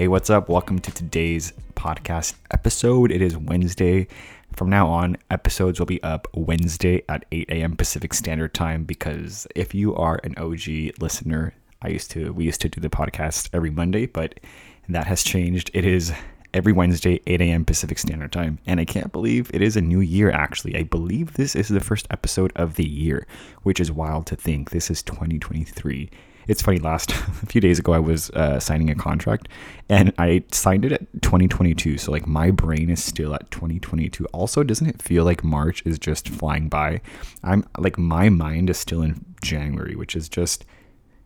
Hey, 0.00 0.08
what's 0.08 0.30
up? 0.30 0.48
Welcome 0.48 0.78
to 0.78 0.90
today's 0.90 1.52
podcast 1.74 2.32
episode. 2.50 3.12
It 3.12 3.20
is 3.20 3.36
Wednesday. 3.36 4.08
From 4.56 4.70
now 4.70 4.88
on, 4.88 5.18
episodes 5.30 5.78
will 5.78 5.84
be 5.84 6.02
up 6.02 6.26
Wednesday 6.32 7.02
at 7.10 7.26
8 7.30 7.50
a.m. 7.50 7.76
Pacific 7.76 8.14
Standard 8.14 8.54
Time 8.54 8.84
because 8.84 9.46
if 9.54 9.74
you 9.74 9.94
are 9.94 10.18
an 10.24 10.34
OG 10.38 10.98
listener, 11.02 11.52
I 11.82 11.88
used 11.88 12.10
to 12.12 12.32
we 12.32 12.46
used 12.46 12.62
to 12.62 12.70
do 12.70 12.80
the 12.80 12.88
podcast 12.88 13.50
every 13.52 13.68
Monday, 13.68 14.06
but 14.06 14.40
that 14.88 15.06
has 15.06 15.22
changed. 15.22 15.70
It 15.74 15.84
is 15.84 16.14
every 16.54 16.72
Wednesday, 16.72 17.20
8 17.26 17.42
a.m. 17.42 17.66
Pacific 17.66 17.98
Standard 17.98 18.32
Time. 18.32 18.58
And 18.64 18.80
I 18.80 18.86
can't 18.86 19.12
believe 19.12 19.50
it 19.52 19.60
is 19.60 19.76
a 19.76 19.82
new 19.82 20.00
year, 20.00 20.30
actually. 20.30 20.76
I 20.76 20.84
believe 20.84 21.34
this 21.34 21.54
is 21.54 21.68
the 21.68 21.78
first 21.78 22.06
episode 22.08 22.52
of 22.56 22.76
the 22.76 22.88
year, 22.88 23.26
which 23.64 23.78
is 23.78 23.92
wild 23.92 24.24
to 24.28 24.36
think. 24.36 24.70
This 24.70 24.90
is 24.90 25.02
2023 25.02 26.08
it's 26.50 26.62
funny 26.62 26.78
last 26.78 27.10
a 27.42 27.46
few 27.46 27.60
days 27.60 27.78
ago 27.78 27.92
i 27.92 27.98
was 27.98 28.28
uh, 28.30 28.58
signing 28.58 28.90
a 28.90 28.94
contract 28.94 29.48
and 29.88 30.12
i 30.18 30.42
signed 30.50 30.84
it 30.84 30.90
at 30.90 31.00
2022 31.22 31.96
so 31.96 32.10
like 32.10 32.26
my 32.26 32.50
brain 32.50 32.90
is 32.90 33.02
still 33.02 33.32
at 33.34 33.48
2022 33.52 34.26
also 34.26 34.64
doesn't 34.64 34.88
it 34.88 35.00
feel 35.00 35.24
like 35.24 35.44
march 35.44 35.80
is 35.86 35.98
just 35.98 36.28
flying 36.28 36.68
by 36.68 37.00
i'm 37.44 37.64
like 37.78 37.96
my 37.96 38.28
mind 38.28 38.68
is 38.68 38.76
still 38.76 39.00
in 39.00 39.24
january 39.42 39.94
which 39.94 40.16
is 40.16 40.28
just 40.28 40.64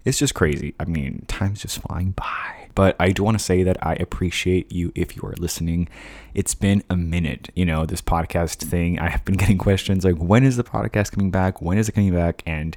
it's 0.04 0.18
just 0.18 0.34
crazy 0.34 0.74
i 0.78 0.84
mean 0.84 1.24
time's 1.26 1.62
just 1.62 1.78
flying 1.78 2.10
by 2.10 2.60
but 2.74 2.96
I 2.98 3.10
do 3.10 3.22
want 3.22 3.38
to 3.38 3.44
say 3.44 3.62
that 3.62 3.76
I 3.86 3.94
appreciate 3.94 4.72
you 4.72 4.90
if 4.96 5.14
you 5.14 5.22
are 5.22 5.34
listening. 5.38 5.88
It's 6.34 6.56
been 6.56 6.82
a 6.90 6.96
minute, 6.96 7.50
you 7.54 7.64
know, 7.64 7.86
this 7.86 8.02
podcast 8.02 8.56
thing. 8.56 8.98
I 8.98 9.10
have 9.10 9.24
been 9.24 9.36
getting 9.42 9.58
questions 9.58 10.04
like, 10.04 10.16
when 10.16 10.42
is 10.42 10.56
the 10.56 10.64
podcast 10.64 11.12
coming 11.12 11.30
back? 11.30 11.62
When 11.62 11.78
is 11.78 11.88
it 11.88 11.92
coming 11.92 12.12
back? 12.12 12.42
And 12.46 12.76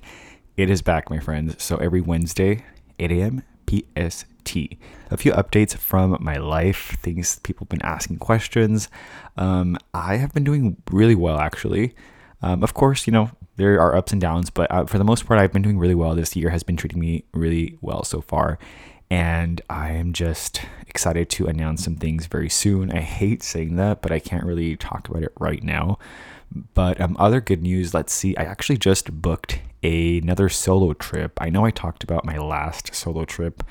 it 0.58 0.72
is 0.72 0.82
back, 0.82 1.10
my 1.10 1.20
friends. 1.20 1.64
So 1.64 1.78
every 1.78 2.02
Wednesday, 2.02 2.66
8 3.00 3.12
a.m. 3.12 3.44
PST. 3.70 4.58
A 5.12 5.18
few 5.18 5.32
updates 5.34 5.78
from 5.78 6.18
my 6.20 6.38
life, 6.38 6.98
things 7.02 7.40
people 7.40 7.66
have 7.66 7.70
been 7.70 7.82
asking 7.84 8.18
questions. 8.18 8.90
Um, 9.38 9.78
I 9.94 10.16
have 10.16 10.34
been 10.34 10.44
doing 10.44 10.82
really 10.90 11.16
well, 11.16 11.38
actually. 11.38 11.94
Um, 12.42 12.64
of 12.64 12.74
course, 12.74 13.06
you 13.06 13.14
know, 13.14 13.30
there 13.58 13.80
are 13.80 13.96
ups 13.96 14.12
and 14.12 14.22
downs, 14.22 14.50
but 14.50 14.72
uh, 14.72 14.86
for 14.86 14.98
the 14.98 15.04
most 15.04 15.28
part, 15.28 15.40
I've 15.40 15.54
been 15.54 15.62
doing 15.62 15.78
really 15.78 15.96
well. 15.96 16.16
This 16.16 16.36
year 16.36 16.50
has 16.50 16.64
been 16.64 16.78
treating 16.78 17.00
me 17.00 17.26
really 17.34 17.78
well 17.82 18.04
so 18.04 18.22
far. 18.22 18.58
And 19.10 19.62
I 19.70 19.92
am 19.92 20.12
just 20.12 20.62
excited 20.88 21.30
to 21.32 21.48
announce 21.48 21.84
some 21.84 21.96
things 21.96 22.26
very 22.26 22.50
soon. 22.50 22.92
I 22.92 23.02
hate 23.02 23.44
saying 23.44 23.76
that, 23.76 24.02
but 24.02 24.12
I 24.12 24.20
can't 24.20 24.44
really 24.44 24.76
talk 24.76 25.08
about 25.08 25.24
it 25.24 25.34
right 25.40 25.64
now. 25.64 25.98
But 26.74 27.00
um, 27.02 27.16
other 27.20 27.42
good 27.42 27.62
news, 27.62 27.94
let's 27.94 28.14
see. 28.14 28.36
I 28.38 28.44
actually 28.44 28.78
just 28.78 29.22
booked 29.22 29.60
another 29.84 30.50
solo 30.50 30.94
trip. 30.94 31.34
I 31.42 31.50
know 31.50 31.66
I 31.66 31.72
talked 31.72 32.04
about 32.04 32.26
my 32.26 32.38
last 32.38 32.96
solo 32.96 33.26
trip, 33.26 33.64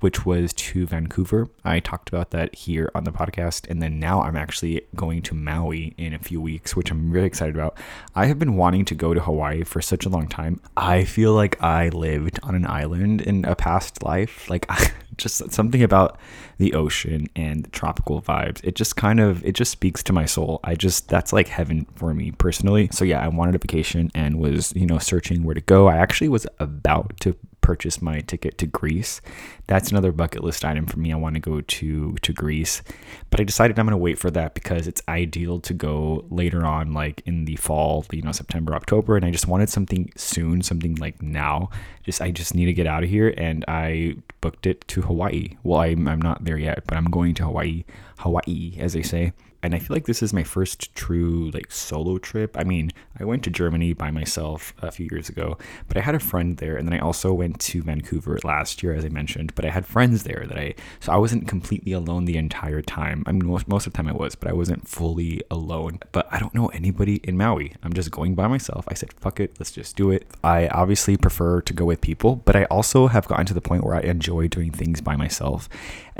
which 0.00 0.26
was 0.26 0.52
to 0.52 0.86
Vancouver. 0.86 1.48
I 1.64 1.80
talked 1.80 2.08
about 2.08 2.30
that 2.30 2.54
here 2.54 2.90
on 2.94 3.04
the 3.04 3.12
podcast. 3.12 3.68
And 3.70 3.82
then 3.82 3.98
now 3.98 4.22
I'm 4.22 4.36
actually 4.36 4.82
going 4.96 5.22
to 5.22 5.34
Maui 5.34 5.94
in 5.96 6.12
a 6.12 6.18
few 6.18 6.40
weeks, 6.40 6.74
which 6.74 6.90
I'm 6.90 7.10
really 7.10 7.26
excited 7.26 7.54
about. 7.54 7.78
I 8.14 8.26
have 8.26 8.38
been 8.38 8.56
wanting 8.56 8.84
to 8.86 8.94
go 8.94 9.14
to 9.14 9.20
Hawaii 9.20 9.64
for 9.64 9.80
such 9.80 10.04
a 10.04 10.08
long 10.08 10.28
time. 10.28 10.60
I 10.76 11.04
feel 11.04 11.32
like 11.32 11.62
I 11.62 11.88
lived 11.90 12.40
on 12.42 12.54
an 12.54 12.66
island 12.66 13.20
in 13.20 13.44
a 13.44 13.54
past 13.54 14.02
life. 14.02 14.48
Like, 14.50 14.68
just 15.20 15.52
something 15.52 15.82
about 15.82 16.18
the 16.58 16.74
ocean 16.74 17.26
and 17.36 17.64
the 17.64 17.70
tropical 17.70 18.20
vibes. 18.20 18.60
It 18.64 18.74
just 18.74 18.96
kind 18.96 19.20
of 19.20 19.44
it 19.44 19.52
just 19.52 19.70
speaks 19.70 20.02
to 20.04 20.12
my 20.12 20.26
soul. 20.26 20.60
I 20.64 20.74
just 20.74 21.08
that's 21.08 21.32
like 21.32 21.48
heaven 21.48 21.86
for 21.94 22.12
me 22.14 22.32
personally. 22.32 22.88
So 22.92 23.04
yeah, 23.04 23.24
I 23.24 23.28
wanted 23.28 23.54
a 23.54 23.58
vacation 23.58 24.10
and 24.14 24.38
was, 24.38 24.74
you 24.74 24.86
know, 24.86 24.98
searching 24.98 25.44
where 25.44 25.54
to 25.54 25.60
go. 25.60 25.88
I 25.88 25.96
actually 25.96 26.28
was 26.28 26.46
about 26.58 27.18
to 27.20 27.36
purchase 27.60 28.00
my 28.02 28.20
ticket 28.20 28.58
to 28.58 28.66
Greece. 28.66 29.20
That's 29.66 29.90
another 29.90 30.12
bucket 30.12 30.42
list 30.42 30.64
item 30.64 30.86
for 30.86 30.98
me. 30.98 31.12
I 31.12 31.16
want 31.16 31.34
to 31.34 31.40
go 31.40 31.60
to 31.60 32.14
to 32.14 32.32
Greece, 32.32 32.82
but 33.30 33.40
I 33.40 33.44
decided 33.44 33.78
I'm 33.78 33.86
going 33.86 33.92
to 33.92 33.96
wait 33.96 34.18
for 34.18 34.30
that 34.30 34.54
because 34.54 34.86
it's 34.86 35.02
ideal 35.08 35.60
to 35.60 35.74
go 35.74 36.24
later 36.30 36.64
on, 36.64 36.92
like 36.92 37.22
in 37.26 37.44
the 37.44 37.56
fall, 37.56 38.04
you 38.10 38.22
know, 38.22 38.32
September, 38.32 38.74
October, 38.74 39.16
and 39.16 39.24
I 39.24 39.30
just 39.30 39.46
wanted 39.46 39.68
something 39.68 40.10
soon, 40.16 40.62
something 40.62 40.94
like 40.96 41.22
now. 41.22 41.70
Just 42.02 42.20
I 42.20 42.30
just 42.30 42.54
need 42.54 42.66
to 42.66 42.72
get 42.72 42.86
out 42.86 43.04
of 43.04 43.10
here, 43.10 43.34
and 43.36 43.64
I 43.68 44.16
booked 44.40 44.66
it 44.66 44.86
to 44.88 45.02
Hawaii. 45.02 45.56
Well, 45.62 45.80
I'm 45.80 46.08
I'm 46.08 46.22
not 46.22 46.44
there 46.44 46.58
yet, 46.58 46.84
but 46.86 46.96
I'm 46.96 47.06
going 47.06 47.34
to 47.34 47.44
Hawaii, 47.44 47.84
Hawaii, 48.18 48.76
as 48.78 48.92
they 48.92 49.02
say 49.02 49.32
and 49.62 49.74
I 49.74 49.78
feel 49.78 49.94
like 49.94 50.06
this 50.06 50.22
is 50.22 50.32
my 50.32 50.42
first 50.42 50.94
true 50.94 51.50
like 51.52 51.70
solo 51.70 52.18
trip. 52.18 52.56
I 52.58 52.64
mean, 52.64 52.92
I 53.18 53.24
went 53.24 53.44
to 53.44 53.50
Germany 53.50 53.92
by 53.92 54.10
myself 54.10 54.72
a 54.80 54.90
few 54.90 55.08
years 55.10 55.28
ago, 55.28 55.58
but 55.88 55.96
I 55.96 56.00
had 56.00 56.14
a 56.14 56.20
friend 56.20 56.56
there, 56.56 56.76
and 56.76 56.88
then 56.88 56.94
I 56.94 56.98
also 56.98 57.32
went 57.32 57.60
to 57.60 57.82
Vancouver 57.82 58.38
last 58.42 58.82
year, 58.82 58.94
as 58.94 59.04
I 59.04 59.08
mentioned. 59.08 59.54
But 59.54 59.64
I 59.64 59.70
had 59.70 59.84
friends 59.84 60.22
there 60.22 60.46
that 60.48 60.58
I 60.58 60.74
so 61.00 61.12
I 61.12 61.16
wasn't 61.16 61.48
completely 61.48 61.92
alone 61.92 62.24
the 62.24 62.36
entire 62.36 62.82
time. 62.82 63.22
I 63.26 63.32
mean, 63.32 63.46
most 63.46 63.68
most 63.68 63.86
of 63.86 63.92
the 63.92 63.96
time 63.96 64.08
I 64.08 64.12
was, 64.12 64.34
but 64.34 64.48
I 64.48 64.52
wasn't 64.52 64.88
fully 64.88 65.42
alone. 65.50 66.00
But 66.12 66.26
I 66.30 66.38
don't 66.38 66.54
know 66.54 66.68
anybody 66.68 67.16
in 67.24 67.36
Maui. 67.36 67.74
I'm 67.82 67.92
just 67.92 68.10
going 68.10 68.34
by 68.34 68.46
myself. 68.46 68.86
I 68.88 68.94
said, 68.94 69.12
"Fuck 69.12 69.40
it, 69.40 69.56
let's 69.58 69.72
just 69.72 69.96
do 69.96 70.10
it." 70.10 70.26
I 70.42 70.68
obviously 70.68 71.16
prefer 71.16 71.60
to 71.62 71.72
go 71.72 71.84
with 71.84 72.00
people, 72.00 72.36
but 72.36 72.56
I 72.56 72.64
also 72.64 73.08
have 73.08 73.28
gotten 73.28 73.46
to 73.46 73.54
the 73.54 73.60
point 73.60 73.84
where 73.84 73.94
I 73.94 74.00
enjoy 74.00 74.48
doing 74.48 74.70
things 74.70 75.00
by 75.00 75.16
myself. 75.16 75.68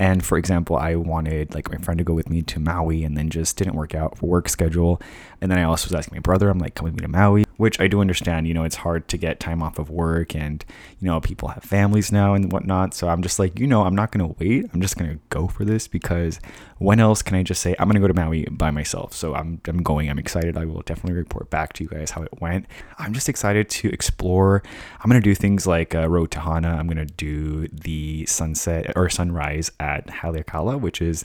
And 0.00 0.24
for 0.24 0.38
example, 0.38 0.76
I 0.76 0.94
wanted 0.94 1.54
like 1.54 1.70
my 1.70 1.76
friend 1.76 1.98
to 1.98 2.04
go 2.04 2.14
with 2.14 2.30
me 2.30 2.40
to 2.40 2.58
Maui, 2.58 3.04
and 3.04 3.18
then 3.18 3.28
just 3.28 3.58
didn't 3.58 3.74
work 3.74 3.94
out 3.94 4.16
for 4.16 4.26
work 4.26 4.48
schedule. 4.48 4.98
And 5.42 5.50
then 5.50 5.58
I 5.58 5.64
also 5.64 5.88
was 5.88 5.94
asking 5.94 6.16
my 6.16 6.20
brother, 6.20 6.48
I'm 6.48 6.58
like, 6.58 6.74
come 6.74 6.84
with 6.84 6.94
me 6.94 7.02
to 7.02 7.08
Maui, 7.08 7.44
which 7.58 7.78
I 7.78 7.88
do 7.88 8.00
understand, 8.00 8.48
you 8.48 8.54
know, 8.54 8.64
it's 8.64 8.76
hard 8.76 9.08
to 9.08 9.18
get 9.18 9.40
time 9.40 9.62
off 9.62 9.78
of 9.78 9.90
work 9.90 10.34
and, 10.34 10.64
you 10.98 11.06
know, 11.06 11.20
people 11.20 11.48
have 11.48 11.62
families 11.62 12.12
now 12.12 12.32
and 12.32 12.50
whatnot. 12.50 12.94
So 12.94 13.08
I'm 13.08 13.22
just 13.22 13.38
like, 13.38 13.58
you 13.58 13.66
know, 13.66 13.82
I'm 13.82 13.94
not 13.94 14.12
going 14.12 14.26
to 14.26 14.36
wait. 14.38 14.70
I'm 14.72 14.80
just 14.80 14.96
going 14.96 15.10
to 15.10 15.18
go 15.28 15.48
for 15.48 15.64
this 15.66 15.86
because 15.88 16.40
when 16.78 17.00
else 17.00 17.20
can 17.20 17.36
I 17.36 17.42
just 17.42 17.60
say, 17.60 17.74
I'm 17.78 17.86
going 17.86 17.94
to 17.94 18.00
go 18.00 18.08
to 18.08 18.14
Maui 18.14 18.44
by 18.50 18.70
myself? 18.70 19.12
So 19.12 19.34
I'm, 19.34 19.60
I'm 19.66 19.82
going, 19.82 20.08
I'm 20.08 20.18
excited. 20.18 20.56
I 20.56 20.64
will 20.64 20.82
definitely 20.82 21.18
report 21.18 21.50
back 21.50 21.74
to 21.74 21.84
you 21.84 21.90
guys 21.90 22.10
how 22.10 22.22
it 22.22 22.40
went. 22.40 22.66
I'm 22.98 23.12
just 23.12 23.28
excited 23.28 23.68
to 23.70 23.90
explore. 23.90 24.62
I'm 25.00 25.10
going 25.10 25.20
to 25.20 25.24
do 25.24 25.34
things 25.34 25.66
like 25.66 25.94
uh, 25.94 26.08
Road 26.08 26.30
to 26.32 26.40
Hana. 26.40 26.76
I'm 26.76 26.86
going 26.86 27.06
to 27.06 27.14
do 27.14 27.68
the 27.68 28.24
sunset 28.26 28.92
or 28.96 29.10
sunrise 29.10 29.70
at 29.80 29.89
Haleakala, 29.98 30.80
which 30.80 31.00
is 31.02 31.24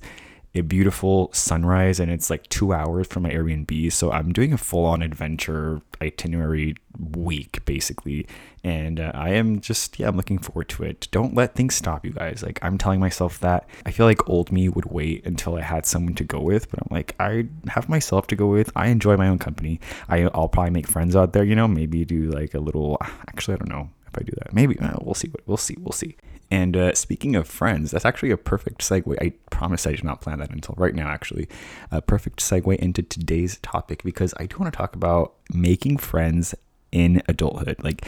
a 0.55 0.61
beautiful 0.61 1.29
sunrise 1.33 1.99
and 1.99 2.09
it's 2.09 2.29
like 2.29 2.47
two 2.47 2.71
hours 2.71 3.07
from 3.07 3.23
my 3.23 3.29
Airbnb. 3.29 3.91
So 3.91 4.11
I'm 4.11 4.31
doing 4.31 4.53
a 4.53 4.57
full 4.57 4.85
on 4.85 5.01
adventure 5.01 5.81
itinerary 6.01 6.75
week 6.97 7.63
basically. 7.65 8.25
And 8.63 8.99
uh, 8.99 9.11
I 9.13 9.31
am 9.31 9.59
just, 9.59 9.99
yeah, 9.99 10.07
I'm 10.07 10.15
looking 10.15 10.39
forward 10.39 10.69
to 10.69 10.83
it. 10.83 11.09
Don't 11.11 11.35
let 11.35 11.55
things 11.55 11.75
stop 11.75 12.05
you 12.05 12.11
guys. 12.11 12.41
Like 12.41 12.59
I'm 12.61 12.77
telling 12.77 13.01
myself 13.01 13.39
that. 13.41 13.67
I 13.85 13.91
feel 13.91 14.05
like 14.05 14.29
old 14.29 14.51
me 14.51 14.69
would 14.69 14.85
wait 14.85 15.25
until 15.25 15.55
I 15.57 15.61
had 15.61 15.85
someone 15.85 16.15
to 16.15 16.23
go 16.23 16.39
with, 16.39 16.71
but 16.71 16.79
I'm 16.79 16.87
like, 16.89 17.15
I 17.19 17.47
have 17.67 17.89
myself 17.89 18.27
to 18.27 18.35
go 18.37 18.47
with. 18.47 18.71
I 18.77 18.87
enjoy 18.87 19.17
my 19.17 19.27
own 19.27 19.39
company. 19.39 19.81
I, 20.07 20.29
I'll 20.33 20.47
probably 20.47 20.71
make 20.71 20.87
friends 20.87 21.17
out 21.17 21.33
there, 21.33 21.43
you 21.43 21.55
know, 21.55 21.67
maybe 21.67 22.05
do 22.05 22.31
like 22.31 22.53
a 22.53 22.59
little, 22.59 22.97
actually, 23.27 23.55
I 23.55 23.57
don't 23.57 23.69
know 23.69 23.89
if 24.07 24.17
I 24.17 24.23
do 24.23 24.31
that. 24.37 24.53
Maybe 24.53 24.79
uh, 24.79 24.93
we'll 25.01 25.15
see. 25.15 25.31
We'll 25.45 25.57
see. 25.57 25.75
We'll 25.79 25.91
see. 25.91 26.15
And 26.51 26.77
uh, 26.77 26.93
speaking 26.93 27.35
of 27.35 27.47
friends, 27.47 27.91
that's 27.91 28.05
actually 28.05 28.31
a 28.31 28.37
perfect 28.37 28.81
segue. 28.81 29.15
I 29.21 29.33
promise 29.49 29.87
I 29.87 29.91
did 29.91 30.03
not 30.03 30.21
plan 30.21 30.39
that 30.39 30.51
until 30.51 30.75
right 30.77 30.93
now, 30.93 31.07
actually. 31.07 31.47
A 31.91 32.01
perfect 32.01 32.39
segue 32.39 32.75
into 32.77 33.01
today's 33.01 33.57
topic 33.57 34.03
because 34.03 34.33
I 34.37 34.45
do 34.45 34.57
want 34.57 34.71
to 34.71 34.77
talk 34.77 34.95
about 34.95 35.33
making 35.53 35.97
friends 35.97 36.53
in 36.91 37.21
adulthood. 37.27 37.83
Like, 37.83 38.07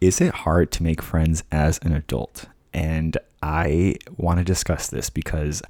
is 0.00 0.20
it 0.20 0.34
hard 0.34 0.70
to 0.72 0.82
make 0.82 1.02
friends 1.02 1.44
as 1.50 1.78
an 1.82 1.92
adult? 1.92 2.46
And 2.74 3.16
I 3.42 3.96
want 4.16 4.38
to 4.38 4.44
discuss 4.44 4.88
this 4.88 5.10
because 5.10 5.62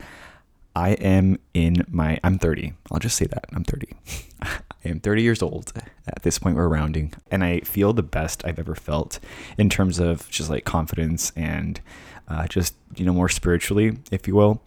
I 0.79 0.91
am 0.91 1.41
in 1.55 1.85
my, 1.89 2.21
I'm 2.23 2.39
30. 2.39 2.73
I'll 2.93 3.01
just 3.01 3.17
say 3.17 3.27
that. 3.27 3.47
I'm 3.53 3.65
30. 3.65 3.89
I 4.43 4.61
am 4.85 5.01
30 5.01 5.23
years 5.23 5.43
old. 5.43 5.73
At 6.07 6.23
this 6.23 6.39
point, 6.39 6.55
we're 6.55 6.69
rounding, 6.69 7.15
and 7.33 7.43
I 7.43 7.61
feel 7.61 7.93
the 7.93 8.05
best 8.05 8.45
I've 8.45 8.61
ever 8.61 8.77
felt 8.77 9.19
in 9.59 9.69
terms 9.71 9.99
of 9.99 10.31
just 10.31 10.49
like 10.49 10.65
confidence 10.65 11.33
and 11.35 11.81
uh, 12.29 12.47
just, 12.47 12.75
you 12.95 13.05
know, 13.05 13.13
more 13.13 13.29
spiritually, 13.29 13.99
if 14.13 14.29
you 14.29 14.37
will. 14.37 14.63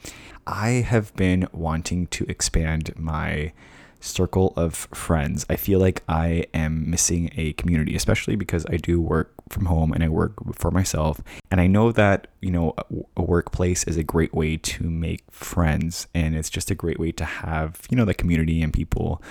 I 0.46 0.70
have 0.86 1.16
been 1.16 1.48
wanting 1.54 2.08
to 2.08 2.26
expand 2.28 2.92
my 2.98 3.54
circle 4.02 4.54
of 4.56 4.76
friends. 4.94 5.46
I 5.50 5.56
feel 5.56 5.80
like 5.80 6.04
I 6.10 6.46
am 6.54 6.90
missing 6.90 7.32
a 7.36 7.54
community, 7.54 7.96
especially 7.96 8.36
because 8.36 8.66
I 8.70 8.78
do 8.78 9.00
work 9.00 9.34
from 9.50 9.66
home 9.66 9.94
and 9.94 10.04
I 10.04 10.10
work 10.10 10.34
for 10.56 10.72
myself. 10.72 11.22
And 11.50 11.62
I 11.62 11.68
know 11.68 11.92
that, 11.92 12.28
you 12.42 12.52
know, 12.52 12.76
a 13.16 13.22
workplace 13.22 13.84
is 13.86 13.98
a 13.98 14.04
great 14.04 14.34
way 14.34 14.58
to 14.58 14.90
make 14.90 15.24
friends 15.32 16.08
and 16.14 16.36
it's 16.36 16.50
just 16.50 16.72
a 16.72 16.76
great 16.76 17.00
way 17.00 17.12
to 17.14 17.26
have, 17.26 17.82
you 17.90 17.98
know, 17.98 18.06
the 18.06 18.14
community 18.14 18.62
and 18.62 18.74
people 18.74 19.22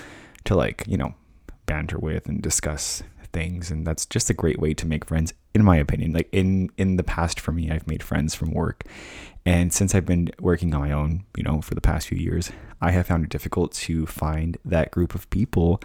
to 0.45 0.55
like, 0.55 0.83
you 0.87 0.97
know, 0.97 1.13
banter 1.65 1.97
with 1.97 2.27
and 2.27 2.41
discuss 2.41 3.03
things 3.33 3.71
and 3.71 3.85
that's 3.85 4.05
just 4.05 4.29
a 4.29 4.33
great 4.33 4.59
way 4.59 4.73
to 4.73 4.85
make 4.85 5.05
friends 5.05 5.33
in 5.53 5.63
my 5.63 5.77
opinion. 5.77 6.13
Like 6.13 6.29
in 6.31 6.69
in 6.77 6.97
the 6.97 7.03
past 7.03 7.39
for 7.39 7.51
me, 7.51 7.71
I've 7.71 7.87
made 7.87 8.03
friends 8.03 8.35
from 8.35 8.51
work. 8.51 8.83
And 9.45 9.73
since 9.73 9.95
I've 9.95 10.05
been 10.05 10.29
working 10.39 10.73
on 10.73 10.81
my 10.81 10.91
own, 10.91 11.23
you 11.35 11.43
know, 11.43 11.61
for 11.61 11.73
the 11.73 11.81
past 11.81 12.07
few 12.07 12.17
years, 12.17 12.51
I 12.79 12.91
have 12.91 13.07
found 13.07 13.23
it 13.23 13.29
difficult 13.31 13.73
to 13.73 14.05
find 14.05 14.57
that 14.63 14.91
group 14.91 15.15
of 15.15 15.29
people 15.29 15.81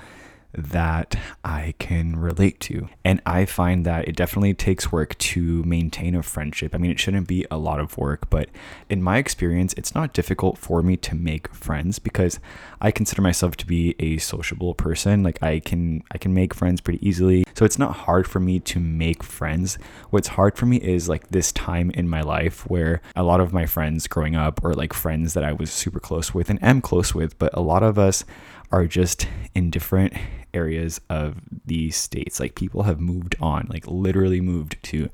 that 0.56 1.16
I 1.44 1.74
can 1.78 2.16
relate 2.16 2.60
to. 2.60 2.88
And 3.04 3.20
I 3.26 3.44
find 3.44 3.84
that 3.86 4.08
it 4.08 4.16
definitely 4.16 4.54
takes 4.54 4.90
work 4.90 5.16
to 5.18 5.62
maintain 5.64 6.14
a 6.14 6.22
friendship. 6.22 6.74
I 6.74 6.78
mean, 6.78 6.90
it 6.90 6.98
shouldn't 6.98 7.28
be 7.28 7.46
a 7.50 7.58
lot 7.58 7.78
of 7.78 7.96
work, 7.98 8.30
but 8.30 8.48
in 8.88 9.02
my 9.02 9.18
experience, 9.18 9.74
it's 9.76 9.94
not 9.94 10.12
difficult 10.12 10.58
for 10.58 10.82
me 10.82 10.96
to 10.98 11.14
make 11.14 11.52
friends 11.54 11.98
because 11.98 12.40
I 12.80 12.90
consider 12.90 13.22
myself 13.22 13.56
to 13.58 13.66
be 13.66 13.94
a 13.98 14.18
sociable 14.18 14.74
person. 14.74 15.22
Like 15.22 15.42
I 15.42 15.60
can 15.60 16.02
I 16.10 16.18
can 16.18 16.34
make 16.34 16.54
friends 16.54 16.80
pretty 16.80 17.06
easily. 17.06 17.46
So 17.54 17.64
it's 17.64 17.78
not 17.78 17.96
hard 17.96 18.26
for 18.26 18.40
me 18.40 18.60
to 18.60 18.80
make 18.80 19.22
friends. 19.22 19.78
What's 20.10 20.28
hard 20.28 20.56
for 20.56 20.66
me 20.66 20.76
is 20.78 21.08
like 21.08 21.28
this 21.28 21.52
time 21.52 21.90
in 21.90 22.08
my 22.08 22.22
life 22.22 22.68
where 22.68 23.00
a 23.14 23.22
lot 23.22 23.40
of 23.40 23.52
my 23.52 23.66
friends 23.66 24.06
growing 24.06 24.36
up 24.36 24.62
or 24.64 24.74
like 24.74 24.92
friends 24.92 25.34
that 25.34 25.44
I 25.44 25.52
was 25.52 25.70
super 25.70 26.00
close 26.00 26.34
with 26.34 26.50
and 26.50 26.62
am 26.62 26.80
close 26.80 27.14
with, 27.14 27.38
but 27.38 27.50
a 27.54 27.60
lot 27.60 27.82
of 27.82 27.98
us 27.98 28.24
are 28.72 28.86
just 28.86 29.28
in 29.54 29.70
different 29.70 30.12
areas 30.54 31.00
of 31.10 31.36
these 31.64 31.96
states. 31.96 32.40
Like 32.40 32.54
people 32.54 32.84
have 32.84 33.00
moved 33.00 33.36
on, 33.40 33.66
like 33.70 33.86
literally 33.86 34.40
moved 34.40 34.76
to 34.84 35.08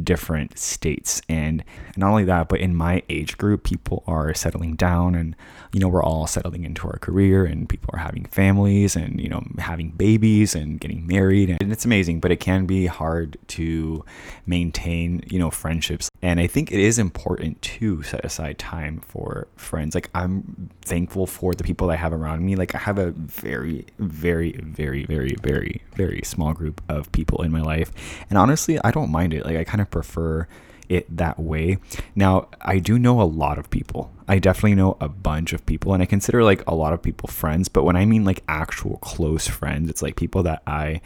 different 0.00 0.58
states. 0.58 1.20
And 1.28 1.64
not 1.96 2.10
only 2.10 2.24
that, 2.24 2.48
but 2.48 2.60
in 2.60 2.74
my 2.74 3.02
age 3.08 3.36
group, 3.36 3.64
people 3.64 4.02
are 4.06 4.32
settling 4.34 4.74
down 4.76 5.14
and, 5.14 5.36
you 5.72 5.80
know, 5.80 5.88
we're 5.88 6.02
all 6.02 6.26
settling 6.26 6.64
into 6.64 6.86
our 6.86 6.98
career 6.98 7.44
and 7.44 7.68
people 7.68 7.90
are 7.92 7.98
having 7.98 8.24
families 8.24 8.96
and, 8.96 9.20
you 9.20 9.28
know, 9.28 9.44
having 9.58 9.90
babies 9.90 10.54
and 10.54 10.80
getting 10.80 11.06
married. 11.06 11.50
And 11.60 11.72
it's 11.72 11.84
amazing, 11.84 12.20
but 12.20 12.30
it 12.30 12.40
can 12.40 12.66
be 12.66 12.86
hard 12.86 13.36
to 13.48 14.04
maintain, 14.46 15.22
you 15.28 15.38
know, 15.38 15.50
friendships. 15.50 16.08
And 16.22 16.40
I 16.40 16.46
think 16.46 16.70
it 16.72 16.80
is 16.80 16.98
important 16.98 17.60
to 17.62 18.02
set 18.02 18.24
aside 18.24 18.58
time 18.58 19.02
for 19.06 19.48
friends. 19.56 19.94
Like 19.94 20.08
I'm 20.14 20.70
thankful 20.82 21.26
for 21.26 21.52
the 21.52 21.64
people 21.64 21.90
I 21.90 21.96
have 21.96 22.12
around 22.12 22.44
me. 22.44 22.56
Like 22.56 22.74
I 22.74 22.78
have 22.78 22.98
a 22.98 23.10
very, 23.10 23.86
very, 23.98 24.52
very, 24.52 24.81
very, 24.82 25.04
very, 25.04 25.36
very 25.42 25.82
very 25.94 26.20
small 26.24 26.52
group 26.52 26.82
of 26.88 27.10
people 27.12 27.42
in 27.42 27.52
my 27.52 27.60
life. 27.60 27.92
And 28.28 28.38
honestly, 28.38 28.78
I 28.82 28.90
don't 28.90 29.10
mind 29.10 29.32
it. 29.34 29.44
Like 29.44 29.56
I 29.56 29.64
kind 29.64 29.80
of 29.80 29.90
prefer 29.90 30.48
it 30.88 31.16
that 31.16 31.38
way. 31.38 31.78
Now, 32.14 32.48
I 32.60 32.78
do 32.78 32.98
know 32.98 33.20
a 33.20 33.24
lot 33.42 33.58
of 33.58 33.70
people. 33.70 34.12
I 34.28 34.38
definitely 34.38 34.74
know 34.74 34.96
a 35.00 35.08
bunch 35.08 35.52
of 35.52 35.64
people, 35.66 35.94
and 35.94 36.02
I 36.02 36.06
consider 36.06 36.42
like 36.42 36.62
a 36.66 36.74
lot 36.74 36.92
of 36.92 37.02
people 37.02 37.28
friends. 37.28 37.68
But 37.68 37.84
when 37.84 37.96
I 37.96 38.04
mean 38.04 38.24
like 38.24 38.42
actual 38.48 38.96
close 38.98 39.46
friends, 39.46 39.88
it's 39.88 40.02
like 40.02 40.16
people 40.16 40.42
that 40.42 40.62
I 40.66 41.00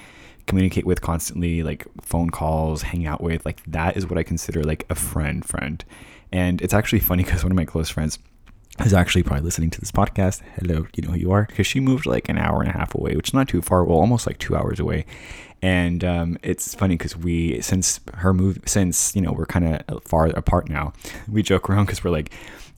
communicate 0.47 0.87
with 0.87 1.03
constantly, 1.03 1.63
like 1.63 1.87
phone 2.01 2.31
calls, 2.31 2.83
hang 2.83 3.07
out 3.07 3.21
with. 3.23 3.45
Like 3.45 3.63
that 3.67 3.97
is 3.97 4.07
what 4.07 4.19
I 4.19 4.23
consider 4.23 4.65
like 4.65 4.87
a 4.89 4.95
friend, 4.95 5.45
friend. 5.45 5.85
And 6.33 6.61
it's 6.63 6.75
actually 6.75 7.01
funny 7.01 7.25
because 7.25 7.45
one 7.45 7.53
of 7.53 7.57
my 7.57 7.65
close 7.65 7.91
friends 7.91 8.19
is 8.85 8.93
actually 8.93 9.23
probably 9.23 9.45
listening 9.45 9.71
to 9.71 9.81
this 9.81 9.93
podcast. 9.93 10.43
Hello, 10.61 10.87
you 10.95 11.03
know 11.03 11.13
who 11.13 11.19
you 11.19 11.33
are? 11.33 11.45
Because 11.45 11.67
she 11.67 11.81
moved 11.81 12.07
like 12.07 12.29
an 12.29 12.39
hour 12.39 12.61
and 12.61 12.69
a 12.69 12.73
half 12.73 12.95
away, 12.95 13.17
which 13.17 13.31
is 13.31 13.35
not 13.35 13.49
too 13.49 13.63
far. 13.63 13.85
Well, 13.85 13.99
almost 13.99 14.27
like 14.27 14.39
two 14.39 14.57
hours 14.57 14.81
away 14.81 15.07
and 15.63 16.05
um, 16.05 16.39
it's 16.43 16.75
funny 16.75 16.97
because 16.97 17.17
we 17.17 17.61
since 17.61 18.01
her 18.15 18.33
move 18.35 18.59
since 18.67 19.15
you 19.17 19.23
know 19.23 19.33
we're 19.33 19.47
kind 19.47 19.83
of 19.89 20.05
far 20.05 20.27
apart 20.27 20.69
now 20.69 20.93
we 21.31 21.43
joke 21.43 21.71
around 21.71 21.87
because 21.87 22.05
we're 22.05 22.11
like 22.11 22.31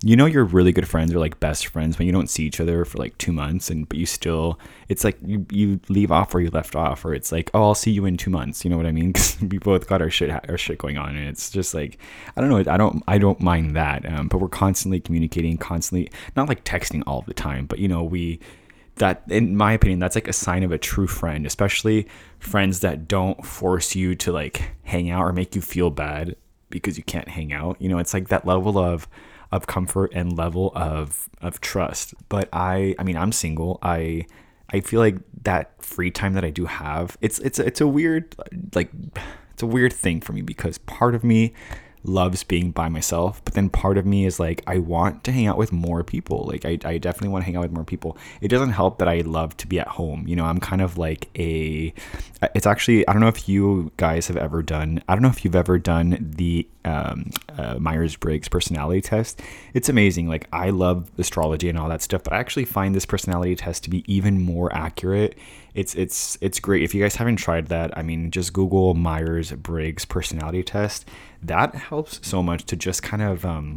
you 0.03 0.15
know 0.15 0.27
you're 0.27 0.45
really 0.45 0.71
good 0.71 0.87
friends 0.87 1.13
or 1.13 1.19
like 1.19 1.41
best 1.41 1.67
friends 1.67 1.99
when 1.99 2.07
you 2.07 2.13
don't 2.13 2.31
see 2.31 2.45
each 2.45 2.61
other 2.61 2.85
for 2.85 2.99
like 2.99 3.19
two 3.19 3.33
months 3.33 3.69
and 3.69 3.89
but 3.89 3.99
you 3.99 4.07
still 4.07 4.59
it's 4.89 5.03
like 5.03 5.19
you, 5.25 5.45
you 5.51 5.81
leave 5.89 6.13
off 6.13 6.33
where 6.33 6.43
you 6.43 6.51
left 6.51 6.77
off 6.77 7.05
or 7.05 7.15
it's 7.15 7.33
like 7.33 7.51
oh 7.53 7.63
i'll 7.63 7.75
see 7.75 7.91
you 7.91 8.05
in 8.05 8.17
two 8.17 8.31
months 8.31 8.65
you 8.65 8.71
know 8.71 8.77
what 8.77 8.87
i 8.87 8.93
mean? 8.93 9.13
Because 9.19 9.41
we 9.41 9.59
both 9.59 9.89
got 9.89 10.01
our 10.01 10.11
shit 10.11 10.31
our 10.31 10.59
shit 10.59 10.79
going 10.79 10.99
on 10.99 11.17
and 11.17 11.29
it's 11.29 11.51
just 11.51 11.75
like 11.75 11.99
i 12.37 12.41
don't 12.41 12.51
know 12.51 12.73
i 12.73 12.77
don't 12.77 13.03
i 13.09 13.19
don't 13.19 13.41
mind 13.41 13.75
that 13.75 14.07
um, 14.07 14.29
but 14.29 14.39
we're 14.39 14.49
constantly 14.49 15.01
communicating 15.01 15.57
constantly 15.57 16.11
not 16.37 16.49
like 16.49 16.65
texting 16.65 17.03
all 17.07 17.23
the 17.23 17.35
time 17.35 17.67
but 17.67 17.79
you 17.81 17.89
know 17.89 18.05
we 18.05 18.39
that 18.97 19.23
in 19.29 19.57
my 19.57 19.73
opinion 19.73 19.99
that's 19.99 20.15
like 20.15 20.29
a 20.29 20.33
sign 20.33 20.63
of 20.63 20.71
a 20.71 20.79
true 20.79 21.07
friend 21.07 21.45
especially 21.47 22.07
friends 22.39 22.81
that 22.81 23.09
don't 23.09 23.45
force 23.45 23.97
you 23.97 24.15
to 24.15 24.31
like 24.31 24.71
hang 24.85 25.11
out 25.11 25.23
or 25.23 25.33
make 25.33 25.57
you 25.57 25.61
feel 25.61 25.91
bad 25.91 26.37
because 26.71 26.97
you 26.97 27.05
can't 27.05 27.29
hang 27.29 27.53
out 27.53 27.81
you 27.81 27.89
know? 27.89 27.99
It's 27.99 28.15
like 28.15 28.29
that 28.29 28.47
level 28.47 28.79
of 28.79 29.09
of 29.51 29.67
comfort 29.67 30.13
and 30.15 30.37
level 30.37 30.73
of 30.75 31.29
of 31.41 31.61
trust. 31.61 32.15
But 32.29 32.49
i 32.53 32.95
i 32.99 33.03
mean 33.03 33.17
i'm 33.17 33.33
single. 33.33 33.79
I 33.83 34.27
i 34.71 34.81
feel 34.81 35.01
like 35.01 35.17
that 35.45 35.83
free 35.83 36.11
time 36.11 36.35
that 36.35 36.45
i 36.45 36.51
do 36.51 36.67
have 36.67 37.17
it's 37.21 37.39
it's 37.39 37.59
it's 37.59 37.81
a 37.81 37.87
weird 37.87 38.35
like 38.75 38.91
it's 39.53 39.63
a 39.63 39.67
weird 39.67 39.93
thing 39.93 40.21
for 40.21 40.33
me 40.33 40.43
because 40.43 40.79
part 40.79 41.15
of 41.15 41.25
me 41.25 41.55
loves 42.09 42.43
being 42.43 42.71
by 42.71 42.89
myself 42.89 43.41
but 43.45 43.55
then 43.55 43.69
part 43.69 43.99
of 43.99 44.07
me 44.07 44.27
is 44.27 44.41
like 44.41 44.63
i 44.67 44.79
want 44.79 45.23
to 45.25 45.33
hang 45.33 45.47
out 45.47 45.59
with 45.59 45.73
more 45.73 46.03
people. 46.03 46.45
Like 46.47 46.65
I, 46.65 46.79
I 46.85 46.99
definitely 46.99 47.29
want 47.29 47.43
to 47.43 47.47
hang 47.47 47.57
out 47.57 47.63
with 47.63 47.73
more 47.73 47.85
people. 47.85 48.17
It 48.41 48.49
doesn't 48.49 48.71
help 48.71 48.99
that 48.99 49.09
i 49.09 49.21
love 49.21 49.57
to 49.59 49.67
be 49.67 49.79
at 49.79 49.89
home. 49.89 50.27
You 50.27 50.37
know 50.37 50.45
i'm 50.45 50.61
kind 50.61 50.83
of 50.83 50.99
like 50.99 51.29
a 51.39 51.93
it's 52.55 52.67
actually 52.67 53.07
i 53.07 53.13
don't 53.13 53.21
know 53.21 53.29
if 53.29 53.49
you 53.49 53.93
guys 53.97 54.29
have 54.29 54.37
ever 54.37 54.63
done 54.63 55.03
i 55.09 55.15
don't 55.15 55.23
know 55.23 55.29
if 55.29 55.45
you've 55.45 55.57
ever 55.57 55.79
done 55.79 56.33
the 56.37 56.67
um, 56.85 57.31
uh, 57.59 57.79
myers-briggs 57.79 58.49
personality 58.49 59.03
test. 59.03 59.43
It's 59.75 59.89
amazing. 59.89 60.29
Like 60.29 60.49
i 60.53 60.71
love 60.71 61.11
astrology 61.19 61.69
and 61.69 61.79
all 61.79 61.89
that 61.89 62.03
stuff 62.03 62.23
but 62.25 62.33
i 62.33 62.39
actually 62.39 62.65
find 62.65 62.95
this 62.95 63.07
personality 63.07 63.55
test 63.57 63.85
to 63.85 63.91
be 63.91 64.05
even 64.13 64.41
more 64.41 64.75
accurate 64.75 65.37
it's 65.75 65.95
it's 65.95 66.39
it's 66.41 66.61
great. 66.61 66.83
If 66.83 66.95
you 66.95 67.03
guys 67.03 67.17
haven't 67.17 67.37
tried 67.37 67.69
that 67.69 67.97
i 67.97 68.03
mean 68.03 68.31
just 68.31 68.53
google 68.53 68.95
myers-briggs 68.95 70.05
personality 70.05 70.63
test. 70.63 71.09
That 71.43 71.75
helps 71.75 72.27
so 72.27 72.43
much 72.43 72.65
to 72.65 72.77
just 72.77 73.03
kind 73.03 73.23
of 73.23 73.45
um, 73.45 73.75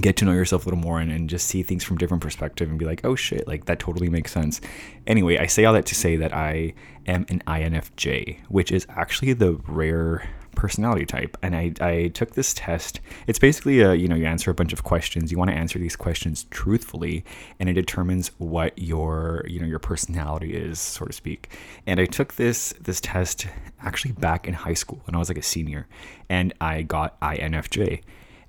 get 0.00 0.16
to 0.16 0.24
know 0.24 0.32
yourself 0.32 0.64
a 0.64 0.68
little 0.68 0.80
more 0.82 1.00
and, 1.00 1.10
and 1.10 1.28
just 1.28 1.46
see 1.46 1.62
things 1.62 1.84
from 1.84 1.98
different 1.98 2.22
perspective 2.22 2.68
and 2.68 2.78
be 2.78 2.84
like 2.84 3.04
oh 3.04 3.14
shit 3.14 3.46
like 3.46 3.66
that 3.66 3.78
totally 3.78 4.08
makes 4.08 4.32
sense. 4.32 4.60
Anyway 5.06 5.38
i 5.38 5.46
say 5.46 5.64
all 5.64 5.74
that 5.74 5.86
to 5.86 5.94
say 5.94 6.16
that 6.16 6.34
i 6.34 6.74
am 7.06 7.24
an 7.28 7.42
infj 7.46 8.38
which 8.48 8.70
is 8.70 8.86
actually 8.90 9.32
the 9.32 9.54
rare 9.66 10.28
personality 10.56 11.04
type 11.04 11.36
and 11.42 11.56
I, 11.56 11.72
I 11.80 12.08
took 12.08 12.32
this 12.32 12.54
test 12.54 13.00
it's 13.26 13.38
basically 13.38 13.80
a 13.80 13.94
you 13.94 14.08
know 14.08 14.16
you 14.16 14.26
answer 14.26 14.50
a 14.50 14.54
bunch 14.54 14.72
of 14.72 14.84
questions 14.84 15.30
you 15.32 15.38
want 15.38 15.50
to 15.50 15.56
answer 15.56 15.78
these 15.78 15.96
questions 15.96 16.46
truthfully 16.50 17.24
and 17.58 17.68
it 17.68 17.74
determines 17.74 18.28
what 18.38 18.78
your 18.78 19.44
you 19.48 19.60
know 19.60 19.66
your 19.66 19.78
personality 19.78 20.54
is 20.54 20.78
so 20.78 21.04
to 21.04 21.12
speak 21.12 21.56
and 21.86 22.00
i 22.00 22.06
took 22.06 22.34
this 22.34 22.74
this 22.80 23.00
test 23.00 23.46
actually 23.82 24.12
back 24.12 24.46
in 24.46 24.54
high 24.54 24.74
school 24.74 25.00
when 25.04 25.14
i 25.14 25.18
was 25.18 25.28
like 25.28 25.38
a 25.38 25.42
senior 25.42 25.86
and 26.28 26.52
i 26.60 26.82
got 26.82 27.18
infj 27.20 28.02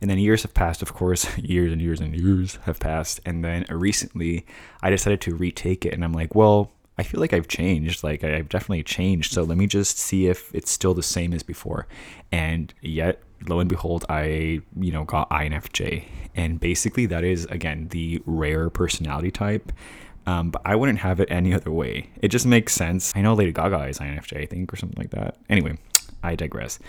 and 0.03 0.09
then 0.09 0.17
years 0.17 0.43
have 0.43 0.53
passed, 0.53 0.81
of 0.81 0.93
course, 0.93 1.37
years 1.37 1.71
and 1.71 1.81
years 1.81 2.01
and 2.01 2.13
years 2.13 2.59
have 2.63 2.77
passed. 2.77 3.21
And 3.25 3.41
then 3.41 3.63
recently 3.69 4.45
I 4.81 4.89
decided 4.89 5.21
to 5.21 5.33
retake 5.33 5.85
it. 5.85 5.93
And 5.93 6.03
I'm 6.03 6.11
like, 6.11 6.35
well, 6.35 6.73
I 6.97 7.03
feel 7.03 7.19
like 7.19 7.33
I've 7.33 7.47
changed. 7.47 8.03
Like 8.03 8.23
I've 8.23 8.49
definitely 8.49 8.83
changed. 8.83 9.33
So 9.33 9.43
let 9.43 9.57
me 9.57 9.67
just 9.67 9.97
see 9.97 10.27
if 10.27 10.53
it's 10.53 10.71
still 10.71 10.93
the 10.93 11.03
same 11.03 11.33
as 11.33 11.43
before. 11.43 11.87
And 12.31 12.73
yet, 12.81 13.21
lo 13.47 13.59
and 13.59 13.69
behold, 13.69 14.05
I 14.09 14.61
you 14.79 14.91
know 14.91 15.03
got 15.03 15.29
INFJ, 15.29 16.05
and 16.35 16.59
basically 16.59 17.05
that 17.07 17.23
is 17.23 17.45
again 17.45 17.87
the 17.89 18.21
rare 18.25 18.69
personality 18.69 19.31
type. 19.31 19.71
Um, 20.25 20.51
but 20.51 20.61
I 20.63 20.75
wouldn't 20.75 20.99
have 20.99 21.19
it 21.19 21.29
any 21.29 21.53
other 21.53 21.71
way. 21.71 22.09
It 22.21 22.29
just 22.29 22.45
makes 22.45 22.73
sense. 22.73 23.11
I 23.13 23.21
know 23.21 23.33
Lady 23.33 23.51
Gaga 23.51 23.87
is 23.87 23.99
INFJ, 23.99 24.43
I 24.43 24.45
think, 24.45 24.71
or 24.71 24.77
something 24.77 24.97
like 24.97 25.09
that. 25.09 25.35
Anyway, 25.49 25.77
I 26.23 26.35
digress. 26.35 26.79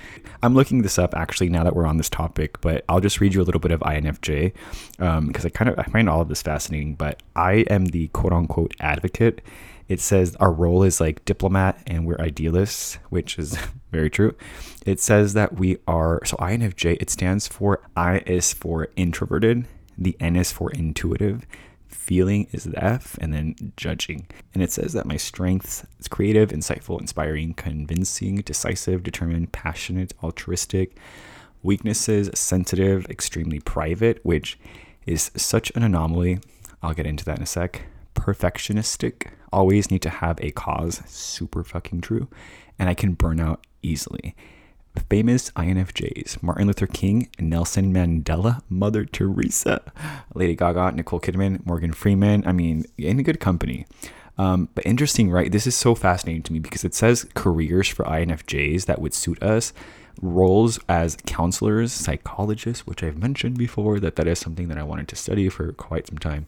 I'm 0.42 0.54
looking 0.54 0.82
this 0.82 1.00
up 1.00 1.14
actually 1.16 1.48
now 1.48 1.64
that 1.64 1.74
we're 1.74 1.86
on 1.86 1.96
this 1.96 2.08
topic, 2.08 2.60
but 2.60 2.84
I'll 2.88 3.00
just 3.00 3.20
read 3.20 3.34
you 3.34 3.42
a 3.42 3.44
little 3.44 3.60
bit 3.60 3.72
of 3.72 3.80
INFJ 3.80 4.52
because 4.92 5.08
um, 5.18 5.32
I 5.34 5.48
kind 5.48 5.68
of 5.68 5.78
I 5.78 5.82
find 5.84 6.08
all 6.08 6.20
of 6.20 6.28
this 6.28 6.42
fascinating. 6.42 6.94
But 6.94 7.22
I 7.34 7.64
am 7.68 7.86
the 7.86 8.08
quote 8.08 8.32
unquote 8.32 8.74
advocate 8.78 9.40
it 9.88 10.00
says 10.00 10.34
our 10.36 10.52
role 10.52 10.82
is 10.82 11.00
like 11.00 11.24
diplomat 11.24 11.78
and 11.86 12.06
we're 12.06 12.20
idealists, 12.20 12.98
which 13.10 13.38
is 13.38 13.56
very 13.92 14.10
true. 14.10 14.34
It 14.86 15.00
says 15.00 15.34
that 15.34 15.54
we 15.54 15.78
are, 15.86 16.20
so 16.24 16.36
INFJ, 16.38 16.98
it 17.00 17.10
stands 17.10 17.46
for 17.46 17.82
I 17.96 18.18
is 18.26 18.52
for 18.52 18.88
introverted, 18.96 19.66
the 19.96 20.16
N 20.20 20.36
is 20.36 20.52
for 20.52 20.70
intuitive, 20.70 21.46
feeling 21.88 22.48
is 22.52 22.64
the 22.64 22.82
F, 22.82 23.16
and 23.20 23.32
then 23.32 23.72
judging. 23.76 24.26
And 24.52 24.62
it 24.62 24.72
says 24.72 24.92
that 24.94 25.06
my 25.06 25.16
strengths 25.16 25.86
is 25.98 26.08
creative, 26.08 26.50
insightful, 26.50 27.00
inspiring, 27.00 27.54
convincing, 27.54 28.36
decisive, 28.36 29.02
determined, 29.02 29.52
passionate, 29.52 30.12
altruistic. 30.22 30.96
Weaknesses, 31.62 32.30
sensitive, 32.34 33.06
extremely 33.06 33.58
private, 33.60 34.20
which 34.22 34.58
is 35.06 35.30
such 35.34 35.72
an 35.74 35.82
anomaly. 35.82 36.40
I'll 36.82 36.92
get 36.92 37.06
into 37.06 37.24
that 37.24 37.38
in 37.38 37.42
a 37.42 37.46
sec 37.46 37.86
perfectionistic, 38.24 39.28
always 39.52 39.90
need 39.90 40.00
to 40.02 40.08
have 40.08 40.40
a 40.40 40.50
cause, 40.52 41.02
super 41.06 41.62
fucking 41.62 42.00
true, 42.00 42.28
and 42.78 42.88
I 42.88 42.94
can 42.94 43.12
burn 43.12 43.38
out 43.38 43.66
easily. 43.82 44.34
Famous 45.10 45.50
INFJs 45.50 46.42
Martin 46.42 46.68
Luther 46.68 46.86
King, 46.86 47.28
Nelson 47.38 47.92
Mandela, 47.92 48.62
Mother 48.68 49.04
Teresa, 49.04 49.82
Lady 50.34 50.54
Gaga, 50.54 50.92
Nicole 50.92 51.20
Kidman, 51.20 51.66
Morgan 51.66 51.92
Freeman. 51.92 52.46
I 52.46 52.52
mean, 52.52 52.84
in 52.96 53.22
good 53.24 53.40
company. 53.40 53.86
Um, 54.38 54.68
but 54.74 54.86
interesting, 54.86 55.30
right? 55.30 55.50
This 55.50 55.66
is 55.66 55.74
so 55.74 55.94
fascinating 55.94 56.42
to 56.44 56.52
me 56.52 56.60
because 56.60 56.84
it 56.84 56.94
says 56.94 57.26
careers 57.34 57.88
for 57.88 58.04
INFJs 58.04 58.86
that 58.86 59.00
would 59.00 59.14
suit 59.14 59.42
us 59.42 59.72
roles 60.22 60.78
as 60.88 61.16
counselors, 61.26 61.92
psychologists, 61.92 62.86
which 62.86 63.02
I've 63.02 63.18
mentioned 63.18 63.58
before 63.58 63.98
that 64.00 64.14
that 64.16 64.28
is 64.28 64.38
something 64.38 64.68
that 64.68 64.78
I 64.78 64.84
wanted 64.84 65.08
to 65.08 65.16
study 65.16 65.48
for 65.48 65.72
quite 65.72 66.06
some 66.06 66.18
time 66.18 66.46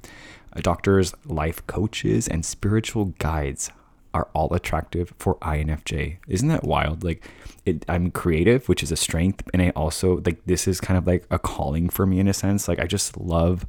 doctors, 0.62 1.14
life 1.25 1.66
coaches, 1.66 2.28
and 2.28 2.44
spiritual 2.44 3.06
guides 3.18 3.70
are 4.14 4.28
all 4.32 4.52
attractive 4.54 5.12
for 5.18 5.36
INFJ. 5.36 6.16
Isn't 6.26 6.48
that 6.48 6.64
wild? 6.64 7.04
Like, 7.04 7.28
it, 7.66 7.84
I'm 7.88 8.10
creative, 8.10 8.68
which 8.68 8.82
is 8.82 8.90
a 8.90 8.96
strength, 8.96 9.42
and 9.52 9.60
I 9.60 9.70
also 9.70 10.22
like 10.25 10.44
this 10.46 10.66
is 10.66 10.80
kind 10.80 10.96
of 10.96 11.06
like 11.06 11.26
a 11.30 11.38
calling 11.38 11.88
for 11.88 12.06
me 12.06 12.18
in 12.18 12.28
a 12.28 12.34
sense. 12.34 12.68
Like, 12.68 12.80
I 12.80 12.86
just 12.86 13.16
love 13.18 13.66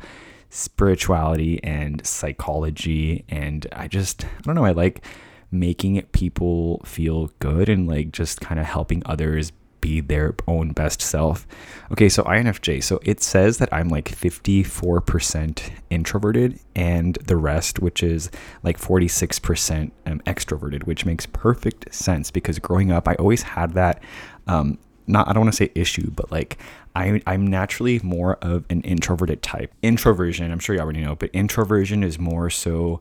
spirituality 0.49 1.61
and 1.63 2.05
psychology, 2.05 3.25
and 3.27 3.67
I 3.73 3.87
just 3.87 4.25
I 4.25 4.41
don't 4.43 4.55
know. 4.55 4.65
I 4.65 4.71
like 4.71 5.03
making 5.51 6.01
people 6.11 6.81
feel 6.85 7.31
good 7.39 7.69
and 7.69 7.87
like 7.87 8.11
just 8.11 8.41
kind 8.41 8.59
of 8.59 8.65
helping 8.65 9.01
others 9.05 9.51
be 9.87 10.01
their 10.01 10.35
own 10.47 10.71
best 10.71 11.01
self. 11.01 11.47
Okay, 11.91 12.09
so 12.09 12.23
INFJ. 12.23 12.83
So 12.83 12.99
it 13.03 13.21
says 13.21 13.57
that 13.59 13.69
I'm 13.71 13.87
like 13.87 14.05
54% 14.05 15.71
introverted 15.89 16.59
and 16.75 17.15
the 17.15 17.37
rest, 17.37 17.79
which 17.79 18.03
is 18.03 18.29
like 18.63 18.77
46% 18.77 19.91
um, 20.05 20.19
extroverted, 20.21 20.83
which 20.83 21.05
makes 21.05 21.25
perfect 21.25 21.93
sense 21.93 22.31
because 22.31 22.59
growing 22.59 22.91
up, 22.91 23.07
I 23.07 23.15
always 23.15 23.43
had 23.43 23.73
that. 23.73 24.03
Um, 24.47 24.77
not 25.09 25.29
I 25.29 25.33
don't 25.33 25.43
want 25.43 25.53
to 25.53 25.57
say 25.57 25.71
issue, 25.73 26.11
but 26.11 26.29
like 26.31 26.57
I'm 26.93 27.47
naturally 27.47 28.01
more 28.03 28.37
of 28.41 28.65
an 28.69 28.81
introverted 28.81 29.41
type. 29.41 29.71
Introversion, 29.81 30.51
I'm 30.51 30.59
sure 30.59 30.75
you 30.75 30.81
already 30.81 30.99
know, 30.99 31.15
but 31.15 31.29
introversion 31.31 32.03
is 32.03 32.19
more 32.19 32.49
so, 32.49 32.99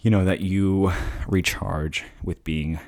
you 0.00 0.10
know, 0.10 0.26
that 0.26 0.40
you 0.40 0.92
recharge 1.26 2.04
with 2.22 2.42
being 2.44 2.80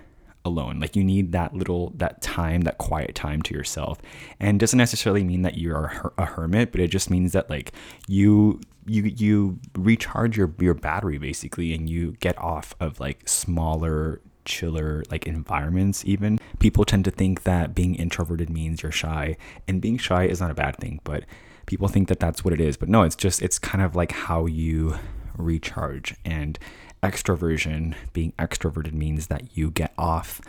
alone. 0.45 0.81
Like 0.81 0.97
you 0.97 1.05
need 1.05 1.33
that 1.33 1.55
little 1.55 1.93
that 1.97 2.21
time, 2.21 2.63
that 2.63 2.79
quiet 2.79 3.15
time 3.15 3.43
to 3.43 3.55
yourself. 3.55 3.99
And 4.39 4.61
doesn't 4.61 4.79
necessarily 4.79 5.25
mean 5.25 5.43
that 5.43 5.59
you're 5.59 6.13
a 6.19 6.25
hermit, 6.25 6.73
but 6.73 6.81
it 6.81 6.89
just 6.89 7.11
means 7.11 7.33
that 7.33 7.51
like 7.51 7.73
you 8.07 8.61
you 8.87 9.05
you 9.05 9.59
recharge 9.77 10.37
your 10.37 10.53
your 10.59 10.75
battery 10.75 11.19
basically 11.19 11.73
and 11.75 11.89
you 11.89 12.13
get 12.21 12.37
off 12.39 12.75
of 12.81 13.01
like 13.01 13.29
smaller 13.29 14.21
chiller 14.45 15.03
like 15.11 15.27
environments 15.27 16.05
even 16.05 16.39
people 16.59 16.85
tend 16.85 17.03
to 17.03 17.11
think 17.11 17.45
that 17.45 17.75
being 17.75 17.95
introverted 17.95 18.51
means 18.51 18.83
you're 18.83 18.93
shy 18.93 19.35
and 19.67 19.81
being 19.81 19.97
shy 19.97 20.25
is 20.25 20.39
not 20.39 20.51
a 20.51 20.55
bad 20.55 20.77
thing 20.77 21.01
but 21.03 21.25
people 21.65 21.89
think 21.89 22.09
that 22.09 22.21
that's 22.21 22.45
what 22.45 22.53
it 22.53 22.61
is 22.61 22.77
but 22.77 22.89
no 22.89 23.03
it's 23.03 23.17
just 23.17 23.41
it's 23.41 23.59
kind 23.59 23.83
of 23.83 23.97
like 23.97 24.13
how 24.13 24.45
you 24.45 24.95
recharge 25.39 26.15
and 26.25 26.59
extroversion, 27.05 27.95
being 28.13 28.33
extroverted 28.39 28.95
means 28.95 29.27
that 29.29 29.57
you 29.57 29.71
get 29.71 29.93
off 29.99 30.41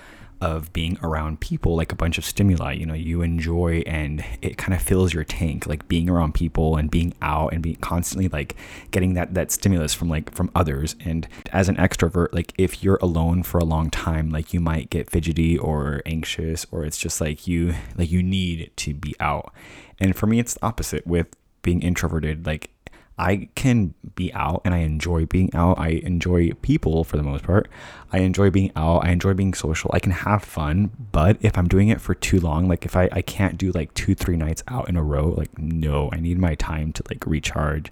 of 0.41 0.71
being 0.74 0.97
around 1.01 1.39
people 1.39 1.75
like 1.75 1.91
a 1.91 1.95
bunch 1.95 2.17
of 2.17 2.25
stimuli 2.25 2.74
you 2.74 2.85
know 2.85 2.93
you 2.93 3.21
enjoy 3.21 3.81
and 3.85 4.24
it 4.41 4.57
kind 4.57 4.74
of 4.74 4.81
fills 4.81 5.13
your 5.13 5.24
tank 5.24 5.65
like 5.65 5.88
being 5.88 6.09
around 6.09 6.33
people 6.33 6.75
and 6.75 6.91
being 6.91 7.13
out 7.21 7.53
and 7.53 7.63
being 7.63 7.77
constantly 7.77 8.27
like 8.27 8.55
getting 8.91 9.13
that 9.13 9.33
that 9.33 9.50
stimulus 9.50 9.93
from 9.93 10.09
like 10.09 10.33
from 10.33 10.51
others. 10.53 10.95
And 11.03 11.27
as 11.51 11.69
an 11.69 11.77
extrovert 11.77 12.33
like 12.33 12.53
if 12.57 12.83
you're 12.83 13.00
alone 13.01 13.43
for 13.43 13.59
a 13.59 13.63
long 13.63 13.89
time 13.89 14.29
like 14.29 14.53
you 14.53 14.59
might 14.59 14.89
get 14.89 15.09
fidgety 15.09 15.57
or 15.57 16.01
anxious 16.05 16.65
or 16.71 16.83
it's 16.83 16.97
just 16.97 17.21
like 17.21 17.47
you 17.47 17.74
like 17.97 18.12
you 18.12 18.21
need 18.21 18.71
to 18.77 18.93
be 18.93 19.15
out. 19.19 19.53
And 20.00 20.15
for 20.15 20.27
me 20.27 20.39
it's 20.39 20.55
the 20.55 20.65
opposite 20.65 21.07
with 21.07 21.27
being 21.62 21.81
introverted 21.81 22.45
like 22.45 22.69
I 23.17 23.50
can 23.55 23.93
be 24.15 24.34
out 24.34 24.62
and 24.65 24.74
I 24.74 24.79
enjoy 24.79 25.25
being 25.25 25.53
out. 25.53 25.79
I 25.79 25.89
enjoy 25.89 26.51
people 26.62 27.03
for 27.03 27.15
the 27.15 27.24
most 27.24 27.43
part. 27.45 27.69
I 28.12 28.19
enjoy 28.19 28.50
being 28.50 28.72
out. 28.75 29.05
I 29.05 29.12
enjoy 29.12 29.34
being 29.34 29.53
social. 29.53 29.89
I 29.93 30.00
can 30.00 30.12
have 30.12 30.43
fun. 30.43 30.91
But 31.12 31.38
if 31.41 31.57
I'm 31.57 31.67
doing 31.67 31.88
it 31.88 32.01
for 32.01 32.13
too 32.13 32.39
long, 32.39 32.67
like 32.67 32.86
if 32.86 32.95
I, 32.95 33.07
I 33.12 33.22
can't 33.22 33.57
do 33.57 33.72
like 33.72 33.93
two, 33.93 34.15
three 34.15 34.36
nights 34.36 34.63
out 34.67 34.89
in 34.89 34.98
a 34.98 35.03
row, 35.03 35.29
like 35.29 35.57
no, 35.57 36.10
I 36.12 36.19
need 36.19 36.38
my 36.38 36.55
time 36.55 36.91
to 36.93 37.03
like 37.10 37.25
recharge, 37.25 37.91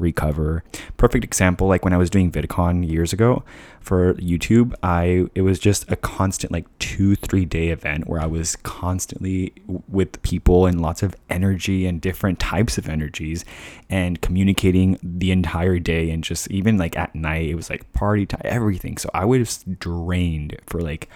recover. 0.00 0.64
Perfect 0.96 1.24
example, 1.24 1.68
like 1.68 1.84
when 1.84 1.92
I 1.92 1.96
was 1.96 2.10
doing 2.10 2.30
VidCon 2.30 2.88
years 2.88 3.12
ago 3.12 3.44
for 3.80 4.14
YouTube, 4.14 4.74
I 4.82 5.26
it 5.34 5.42
was 5.42 5.58
just 5.58 5.90
a 5.90 5.96
constant 5.96 6.52
like 6.52 6.66
two, 6.78 7.16
three 7.16 7.44
day 7.44 7.68
event 7.68 8.08
where 8.08 8.20
I 8.20 8.26
was 8.26 8.56
constantly 8.56 9.52
with 9.88 10.20
people 10.22 10.66
and 10.66 10.80
lots 10.80 11.02
of 11.02 11.14
energy 11.28 11.86
and 11.86 12.00
different 12.00 12.38
types 12.38 12.78
of 12.78 12.88
energies 12.88 13.44
and 13.88 14.20
communicating 14.20 14.98
the 15.02 15.30
entire 15.30 15.78
day 15.78 16.10
and 16.10 16.24
just 16.24 16.50
even 16.50 16.78
like 16.78 16.96
at 16.96 17.14
night, 17.14 17.48
it 17.48 17.54
was 17.54 17.70
like 17.70 17.90
party 17.92 18.26
time, 18.26 18.42
everything. 18.44 18.96
So 18.98 19.10
I 19.14 19.24
was 19.24 19.64
drained 19.78 20.56
for 20.66 20.80
like 20.80 21.08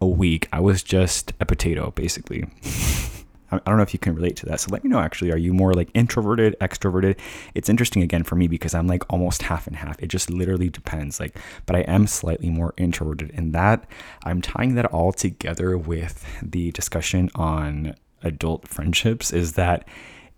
a 0.00 0.06
week. 0.06 0.48
I 0.52 0.60
was 0.60 0.82
just 0.82 1.32
a 1.40 1.46
potato 1.46 1.90
basically. 1.92 2.44
I 3.50 3.58
don't 3.66 3.76
know 3.76 3.82
if 3.82 3.92
you 3.92 3.98
can 3.98 4.14
relate 4.14 4.36
to 4.36 4.46
that. 4.46 4.60
So 4.60 4.70
let 4.72 4.84
me 4.84 4.90
know 4.90 4.98
actually, 4.98 5.32
are 5.32 5.38
you 5.38 5.52
more 5.52 5.74
like 5.74 5.90
introverted, 5.94 6.56
extroverted? 6.60 7.18
It's 7.54 7.68
interesting 7.68 8.02
again 8.02 8.24
for 8.24 8.36
me 8.36 8.48
because 8.48 8.74
I'm 8.74 8.86
like 8.86 9.04
almost 9.12 9.42
half 9.42 9.66
and 9.66 9.76
half. 9.76 10.02
It 10.02 10.08
just 10.08 10.30
literally 10.30 10.68
depends. 10.68 11.20
Like, 11.20 11.38
but 11.66 11.76
I 11.76 11.80
am 11.80 12.06
slightly 12.06 12.50
more 12.50 12.74
introverted. 12.76 13.30
And 13.34 13.52
that 13.52 13.88
I'm 14.24 14.40
tying 14.40 14.74
that 14.76 14.86
all 14.86 15.12
together 15.12 15.76
with 15.76 16.24
the 16.42 16.72
discussion 16.72 17.30
on 17.34 17.94
adult 18.22 18.66
friendships 18.66 19.32
is 19.32 19.52
that 19.52 19.86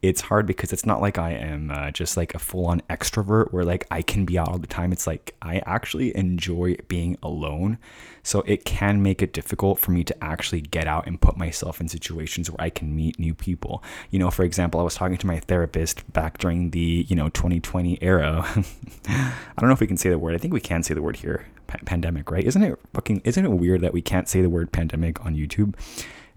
it's 0.03 0.21
hard 0.21 0.47
because 0.47 0.73
it's 0.73 0.85
not 0.85 1.01
like 1.01 1.19
I 1.19 1.33
am 1.33 1.71
uh, 1.71 1.91
just 1.91 2.17
like 2.17 2.35
a 2.35 2.39
full 2.39 2.67
on 2.67 2.83
extrovert 2.91 3.53
where 3.53 3.65
like 3.65 3.87
I 3.91 4.03
can 4.03 4.25
be 4.25 4.39
out 4.39 4.49
all 4.49 4.59
the 4.59 4.67
time. 4.67 4.93
It's 4.93 5.07
like 5.07 5.35
I 5.41 5.63
actually 5.67 6.15
enjoy 6.17 6.77
being 6.87 7.17
alone. 7.23 7.79
So 8.23 8.43
it 8.43 8.65
can 8.65 9.03
make 9.03 9.23
it 9.23 9.33
difficult 9.33 9.79
for 9.79 9.93
me 9.93 10.05
to 10.05 10.25
actually 10.25 10.61
get 10.61 10.87
out 10.87 11.07
and 11.07 11.21
put 11.21 11.37
myself 11.37 11.81
in 11.81 11.89
situations 11.89 12.51
where 12.51 12.61
I 12.61 12.71
can 12.71 12.95
meet 12.95 13.19
new 13.19 13.35
people. 13.35 13.83
You 14.11 14.19
know, 14.19 14.31
for 14.31 14.43
example, 14.43 14.81
I 14.81 14.85
was 14.85 14.97
talking 14.97 15.17
to 15.17 15.27
my 15.27 15.41
therapist 15.41 16.13
back 16.13 16.39
during 16.39 16.71
the, 16.71 17.07
you 17.09 17.17
know, 17.17 17.29
2020 17.31 18.03
era. 18.03 18.45
I 19.09 19.33
don't 19.59 19.69
know 19.69 19.75
if 19.75 19.81
we 19.81 19.87
can 19.87 19.97
say 19.97 20.11
the 20.11 20.19
word. 20.19 20.35
I 20.35 20.39
think 20.39 20.53
we 20.53 20.61
can 20.61 20.83
say 20.83 20.93
the 20.93 21.03
word 21.03 21.17
here. 21.17 21.47
P- 21.69 21.79
pandemic, 21.85 22.31
right? 22.31 22.45
Isn't 22.45 22.63
it 22.63 22.79
fucking 22.95 23.23
isn't 23.25 23.45
it 23.45 23.51
weird 23.51 23.81
that 23.81 23.93
we 23.93 24.01
can't 24.01 24.29
say 24.29 24.41
the 24.41 24.51
word 24.51 24.71
pandemic 24.71 25.25
on 25.25 25.35
YouTube? 25.35 25.75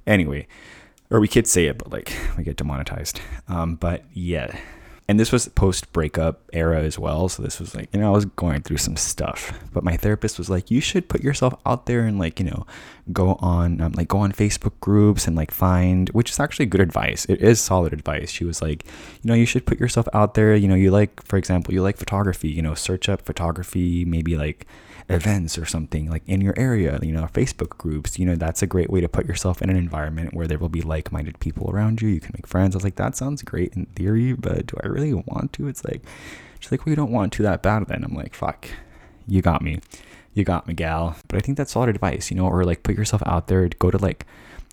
Anyway, 0.08 0.48
or 1.12 1.20
we 1.20 1.28
could 1.28 1.48
say 1.48 1.66
it, 1.66 1.78
but 1.78 1.92
like 1.92 2.14
we 2.38 2.44
get 2.44 2.58
demonetized. 2.58 3.20
Um, 3.48 3.76
but 3.76 4.04
yeah, 4.14 4.58
and 5.10 5.20
this 5.20 5.32
was 5.32 5.48
post 5.48 5.92
breakup 5.92 6.42
era 6.54 6.84
as 6.84 7.00
well. 7.00 7.30
So 7.30 7.42
this 7.42 7.60
was 7.60 7.74
like, 7.74 7.90
you 7.92 8.00
know, 8.00 8.10
I 8.10 8.16
was 8.16 8.26
going 8.26 8.62
through 8.62 8.78
some 8.78 8.96
stuff, 8.96 9.52
but 9.74 9.84
my 9.84 9.98
therapist 9.98 10.38
was 10.38 10.52
like, 10.52 10.70
you 10.70 10.80
should 10.80 11.10
put 11.10 11.22
yourself 11.22 11.56
out 11.66 11.88
there 11.88 12.06
and 12.06 12.20
like, 12.20 12.40
you 12.40 12.46
know, 12.46 12.68
go 13.12 13.34
on, 13.42 13.82
um, 13.82 13.94
like 13.94 14.08
go 14.08 14.20
on 14.20 14.32
Facebook 14.32 14.80
groups 14.82 15.26
and 15.26 15.36
like 15.36 15.50
find, 15.50 16.10
which 16.10 16.30
is 16.30 16.40
actually 16.40 16.68
good 16.68 16.80
advice. 16.80 17.26
It 17.26 17.42
is 17.42 17.60
solid 17.60 17.92
advice. 17.92 18.30
She 18.30 18.46
was 18.46 18.62
like, 18.62 18.86
you 19.24 19.30
know, 19.30 19.34
you 19.34 19.48
should 19.48 19.66
put 19.66 19.80
yourself 19.80 20.08
out 20.14 20.36
there. 20.36 20.56
You 20.56 20.68
know, 20.68 20.76
you 20.76 20.92
like, 20.92 21.24
for 21.24 21.38
example, 21.38 21.74
you 21.74 21.82
like 21.82 21.98
photography, 21.98 22.50
you 22.50 22.62
know, 22.62 22.76
search 22.76 23.10
up 23.10 23.24
photography, 23.24 24.06
maybe 24.06 24.38
like, 24.38 24.68
events 25.10 25.58
or 25.58 25.66
something 25.66 26.10
like 26.10 26.24
in 26.28 26.40
your 26.42 26.54
area, 26.58 27.00
you 27.02 27.12
know, 27.12 27.24
Facebook 27.34 27.70
groups, 27.78 28.20
you 28.20 28.26
know, 28.26 28.36
that's 28.36 28.62
a 28.62 28.68
great 28.68 28.90
way 28.90 29.02
to 29.02 29.10
put 29.10 29.26
yourself 29.26 29.62
in 29.62 29.70
an 29.70 29.76
environment 29.76 30.34
where 30.34 30.48
there 30.48 30.60
will 30.60 30.70
be 30.70 30.82
like 30.82 31.12
minded 31.12 31.40
people 31.40 31.70
around 31.72 32.02
you. 32.02 32.10
You 32.10 32.20
can 32.20 32.34
make 32.36 32.48
friends. 32.48 32.76
I 32.76 32.78
was 32.78 32.84
like, 32.84 32.96
that 32.98 33.16
sounds 33.16 33.42
great 33.42 33.74
in 33.74 33.88
theory, 33.88 34.34
but 34.34 34.68
do 34.68 34.78
I 34.84 34.88
really 34.88 35.14
want 35.14 35.54
to? 35.54 35.68
It's 35.68 35.84
like, 35.84 36.04
she's 36.60 36.72
like, 36.72 36.86
you 36.86 36.96
don't 36.96 37.12
want 37.12 37.34
to 37.34 37.44
that 37.44 37.64
bad 37.64 37.88
then. 37.88 38.04
I'm 38.04 38.14
like, 38.14 38.36
fuck, 38.36 38.68
you 39.28 39.42
got 39.42 39.62
me. 39.62 39.80
You 40.36 40.44
got 40.44 40.68
me, 40.68 40.76
gal. 40.76 41.16
But 41.28 41.38
I 41.38 41.40
think 41.40 41.58
that's 41.58 41.72
solid 41.72 41.90
advice, 41.90 42.30
you 42.30 42.38
know, 42.38 42.48
or 42.48 42.64
like 42.64 42.84
put 42.84 42.96
yourself 42.96 43.24
out 43.26 43.48
there, 43.48 43.68
go 43.68 43.92
to 43.92 43.98
like, 43.98 44.26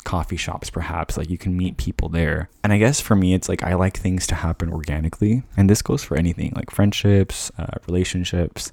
coffee 0.05 0.37
shops 0.37 0.71
perhaps 0.71 1.16
like 1.16 1.28
you 1.28 1.37
can 1.37 1.57
meet 1.57 1.76
people 1.78 2.09
there 2.09 2.49
and 2.62 2.73
i 2.73 2.78
guess 2.78 3.00
for 3.00 3.16
me 3.16 3.35
it's 3.35 3.49
like 3.49 3.64
i 3.64 3.75
like 3.75 3.97
things 3.97 4.25
to 4.25 4.37
happen 4.37 4.73
organically 4.73 5.43
and 5.57 5.69
this 5.69 5.83
goes 5.83 6.05
for 6.05 6.16
anything 6.16 6.52
like 6.55 6.71
friendships 6.71 7.50
uh, 7.59 7.66
relationships 7.88 8.71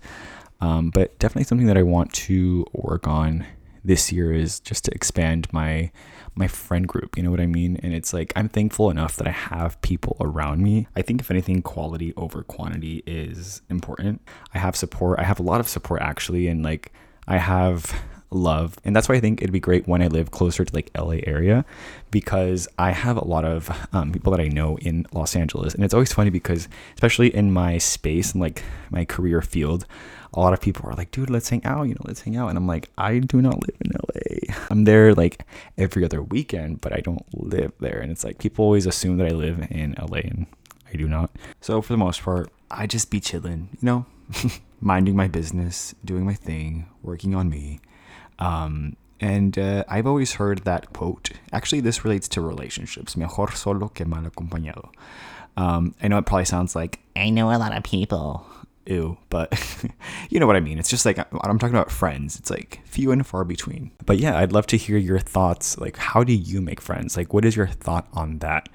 um, 0.63 0.91
but 0.91 1.19
definitely 1.19 1.43
something 1.43 1.67
that 1.67 1.77
I 1.77 1.83
want 1.83 2.13
to 2.13 2.65
work 2.71 3.05
on 3.05 3.45
this 3.83 4.13
year 4.13 4.31
is 4.31 4.61
just 4.61 4.85
to 4.85 4.93
expand 4.93 5.51
my 5.51 5.91
my 6.35 6.47
friend 6.47 6.87
group. 6.87 7.17
You 7.17 7.23
know 7.23 7.31
what 7.31 7.41
I 7.41 7.47
mean? 7.47 7.77
And 7.83 7.93
it's 7.93 8.13
like 8.13 8.31
I'm 8.37 8.47
thankful 8.47 8.89
enough 8.89 9.17
that 9.17 9.27
I 9.27 9.31
have 9.31 9.79
people 9.81 10.15
around 10.21 10.63
me. 10.63 10.87
I 10.95 11.01
think 11.01 11.19
if 11.19 11.29
anything, 11.29 11.61
quality 11.61 12.13
over 12.15 12.43
quantity 12.43 13.03
is 13.05 13.61
important. 13.69 14.21
I 14.53 14.59
have 14.59 14.77
support. 14.77 15.19
I 15.19 15.23
have 15.23 15.37
a 15.37 15.43
lot 15.43 15.59
of 15.59 15.67
support 15.67 16.01
actually, 16.01 16.47
and 16.47 16.63
like 16.63 16.93
I 17.27 17.39
have 17.39 17.93
love. 18.33 18.77
And 18.85 18.95
that's 18.95 19.09
why 19.09 19.15
I 19.15 19.19
think 19.19 19.41
it'd 19.41 19.51
be 19.51 19.59
great 19.59 19.85
when 19.85 20.01
I 20.01 20.07
live 20.07 20.31
closer 20.31 20.63
to 20.63 20.73
like 20.73 20.89
LA 20.97 21.17
area 21.25 21.65
because 22.09 22.69
I 22.77 22.91
have 22.91 23.17
a 23.17 23.25
lot 23.25 23.43
of 23.43 23.69
um, 23.93 24.13
people 24.13 24.31
that 24.31 24.41
I 24.41 24.47
know 24.47 24.77
in 24.77 25.05
Los 25.11 25.35
Angeles. 25.35 25.75
And 25.75 25.83
it's 25.83 25.93
always 25.93 26.13
funny 26.13 26.29
because, 26.29 26.67
especially 26.95 27.35
in 27.35 27.51
my 27.51 27.77
space 27.77 28.31
and 28.31 28.41
like 28.41 28.63
my 28.89 29.05
career 29.05 29.41
field, 29.41 29.85
a 30.33 30.39
lot 30.39 30.53
of 30.53 30.61
people 30.61 30.89
are 30.89 30.95
like, 30.95 31.11
dude, 31.11 31.29
let's 31.29 31.49
hang 31.49 31.63
out, 31.63 31.83
you 31.83 31.93
know, 31.93 32.01
let's 32.05 32.21
hang 32.21 32.35
out. 32.37 32.49
And 32.49 32.57
I'm 32.57 32.67
like, 32.67 32.89
I 32.97 33.19
do 33.19 33.41
not 33.41 33.61
live 33.61 33.75
in 33.81 33.91
LA. 33.91 34.55
I'm 34.69 34.85
there 34.85 35.13
like 35.13 35.45
every 35.77 36.03
other 36.03 36.21
weekend, 36.21 36.81
but 36.81 36.93
I 36.93 37.01
don't 37.01 37.25
live 37.33 37.71
there. 37.79 37.99
And 37.99 38.11
it's 38.11 38.23
like 38.23 38.39
people 38.39 38.65
always 38.65 38.85
assume 38.85 39.17
that 39.17 39.27
I 39.27 39.31
live 39.31 39.67
in 39.69 39.95
LA 39.99 40.19
and 40.19 40.47
I 40.91 40.97
do 40.97 41.07
not. 41.07 41.31
So 41.61 41.81
for 41.81 41.93
the 41.93 41.97
most 41.97 42.21
part, 42.21 42.49
I 42.71 42.87
just 42.87 43.11
be 43.11 43.19
chilling, 43.19 43.69
you 43.73 43.85
know, 43.85 44.05
minding 44.81 45.15
my 45.15 45.27
business, 45.27 45.93
doing 46.03 46.25
my 46.25 46.33
thing, 46.33 46.87
working 47.03 47.35
on 47.35 47.49
me. 47.49 47.79
Um, 48.39 48.95
and 49.19 49.57
uh, 49.57 49.83
I've 49.87 50.07
always 50.07 50.33
heard 50.33 50.65
that 50.65 50.91
quote. 50.93 51.29
Actually, 51.53 51.81
this 51.81 52.03
relates 52.03 52.27
to 52.29 52.41
relationships. 52.41 53.15
Mejor 53.15 53.51
solo 53.55 53.89
que 53.89 54.05
mal 54.05 54.23
acompañado. 54.23 54.89
Um, 55.55 55.93
I 56.01 56.07
know 56.07 56.17
it 56.17 56.25
probably 56.25 56.45
sounds 56.45 56.75
like 56.75 56.99
I 57.15 57.29
know 57.29 57.51
a 57.51 57.57
lot 57.57 57.77
of 57.77 57.83
people 57.83 58.45
ew, 58.85 59.17
but 59.29 59.53
you 60.29 60.39
know 60.39 60.47
what 60.47 60.55
I 60.55 60.59
mean. 60.59 60.79
It's 60.79 60.89
just 60.89 61.05
like 61.05 61.17
I'm 61.17 61.59
talking 61.59 61.75
about 61.75 61.91
friends. 61.91 62.37
It's 62.37 62.49
like 62.49 62.81
few 62.85 63.11
and 63.11 63.25
far 63.25 63.43
between. 63.43 63.91
But 64.05 64.17
yeah, 64.17 64.37
I'd 64.37 64.51
love 64.51 64.67
to 64.67 64.77
hear 64.77 64.97
your 64.97 65.19
thoughts. 65.19 65.77
Like, 65.77 65.97
how 65.97 66.23
do 66.23 66.33
you 66.33 66.61
make 66.61 66.81
friends? 66.81 67.17
Like, 67.17 67.33
what 67.33 67.45
is 67.45 67.55
your 67.55 67.67
thought 67.67 68.07
on 68.13 68.39
that? 68.39 68.69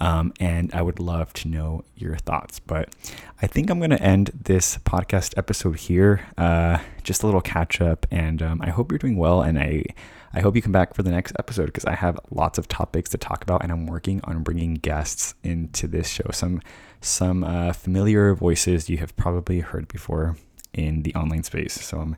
Um, 0.00 0.32
and 0.40 0.70
I 0.72 0.80
would 0.80 0.98
love 0.98 1.32
to 1.34 1.48
know 1.48 1.84
your 1.94 2.16
thoughts. 2.16 2.58
But 2.58 2.94
I 3.42 3.46
think 3.46 3.70
I'm 3.70 3.78
going 3.78 3.90
to 3.90 4.02
end 4.02 4.30
this 4.34 4.78
podcast 4.78 5.34
episode 5.36 5.78
here. 5.78 6.26
Uh, 6.38 6.78
just 7.02 7.22
a 7.22 7.26
little 7.26 7.40
catch 7.40 7.80
up, 7.80 8.06
and 8.10 8.42
um, 8.42 8.60
I 8.62 8.70
hope 8.70 8.90
you're 8.90 8.98
doing 8.98 9.16
well. 9.16 9.42
And 9.42 9.58
I, 9.58 9.84
I 10.32 10.40
hope 10.40 10.56
you 10.56 10.62
come 10.62 10.72
back 10.72 10.94
for 10.94 11.02
the 11.02 11.10
next 11.10 11.34
episode 11.38 11.66
because 11.66 11.84
I 11.84 11.94
have 11.94 12.18
lots 12.30 12.58
of 12.58 12.68
topics 12.68 13.10
to 13.10 13.18
talk 13.18 13.42
about, 13.42 13.62
and 13.62 13.70
I'm 13.70 13.86
working 13.86 14.20
on 14.24 14.42
bringing 14.42 14.74
guests 14.74 15.34
into 15.42 15.86
this 15.86 16.08
show. 16.08 16.30
Some, 16.32 16.62
some 17.00 17.44
uh, 17.44 17.72
familiar 17.72 18.34
voices 18.34 18.88
you 18.88 18.98
have 18.98 19.14
probably 19.16 19.60
heard 19.60 19.88
before 19.88 20.36
in 20.72 21.02
the 21.02 21.14
online 21.14 21.42
space. 21.42 21.74
So 21.74 21.98
I'm 21.98 22.16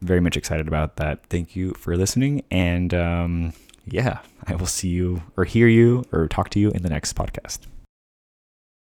very 0.00 0.20
much 0.20 0.36
excited 0.36 0.66
about 0.66 0.96
that. 0.96 1.26
Thank 1.26 1.54
you 1.56 1.72
for 1.74 1.96
listening, 1.96 2.42
and 2.50 2.92
um, 2.92 3.52
yeah, 3.86 4.18
I 4.46 4.54
will 4.54 4.66
see 4.66 4.88
you 4.88 5.22
or 5.36 5.44
hear 5.44 5.68
you 5.68 6.04
or 6.12 6.28
talk 6.28 6.50
to 6.50 6.60
you 6.60 6.70
in 6.70 6.82
the 6.82 6.90
next 6.90 7.14
podcast. 7.16 7.60